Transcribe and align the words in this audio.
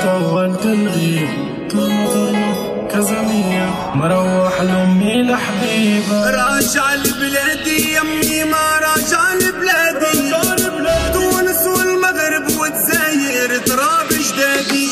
طول 0.00 0.56
تلغيب. 0.62 1.28
كمطرنا 1.70 2.52
كزمية. 2.92 3.70
مروح 3.94 4.62
لأمي 4.62 5.22
لحبيبة 5.22 6.30
راجع 6.30 6.94
لبلادي 6.94 7.94
يمي 7.94 8.44
ما 8.44 8.66
راجع 8.86 9.34
لبلادي. 9.34 10.32
تونس 11.12 11.66
والمغرب 11.66 12.60
والجزاير 12.60 13.58
تراب 13.66 14.08
جدادي. 14.08 14.88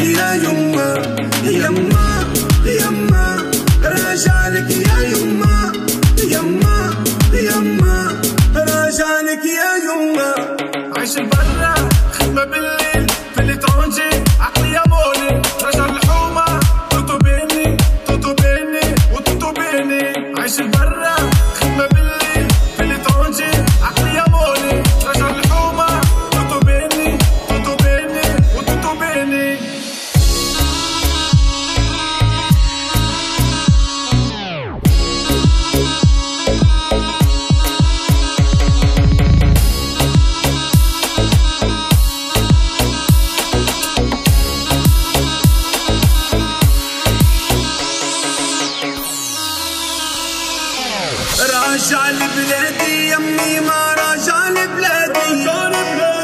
راجع 0.00 0.08
لك 0.08 0.30
يا 0.30 0.34
يما 0.34 1.02
يما 1.44 2.24
يما 2.66 3.50
راجع 3.84 4.48
لك 4.48 4.70
يا 4.70 4.98
يما 5.12 5.72
يما 6.30 6.94
يما 7.32 8.20
راجع 8.56 9.20
لك 9.20 9.44
يا 9.44 9.70
يما 9.86 10.34
عيش 10.96 11.14
برا 11.18 11.74
خدمة 12.12 12.44
بالليل. 12.44 13.06
في 13.34 13.40
الاترونجي 13.42 14.10
عقلي 14.40 14.72
يا 14.72 14.82
مولي. 14.86 15.42
رجع 15.64 15.86
الحومة 15.86 16.60
توتو 16.90 17.18
بيني 17.18 17.76
توتو 18.06 18.34
بيني 18.34 18.94
وتوتو 19.12 19.52
بيني 19.52 20.02
عيش 20.40 20.60
برا. 20.60 21.16
راجع 51.40 52.10
لبلادي 52.10 53.10
يمي 53.10 53.60
ما 53.60 53.94
راجع 53.98 54.48
لبلادي. 54.48 55.44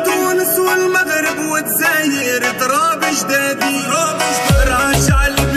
تونس 0.04 0.58
والمغرب 0.58 1.38
وتزاير 1.38 2.42
تراب 2.60 3.00
جدادي. 3.00 3.82
تراب 3.82 4.20
جدادي. 4.32 5.52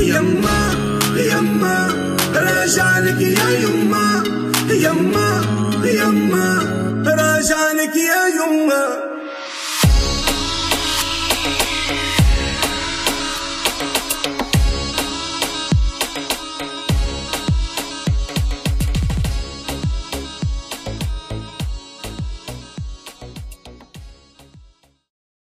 يما 0.00 0.60
يما 1.16 1.88
راجع 2.34 2.98
لك 2.98 3.20
يا 3.20 3.48
يما 3.50 4.22
يما 4.70 5.42
يما 5.84 6.58
راجع 7.06 7.72
لك 7.72 7.96
يا 7.96 8.22
يما. 8.38 9.09